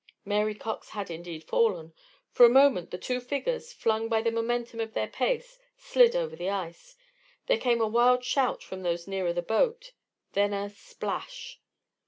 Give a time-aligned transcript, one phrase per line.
[0.25, 1.93] Mary Cox had indeed fallen.
[2.31, 6.35] For a moment the two figures, flung by the momentum of their pace, slid over
[6.35, 6.95] the ice.
[7.45, 9.91] There came a wild shout from those nearer the boat
[10.33, 11.59] then a splash!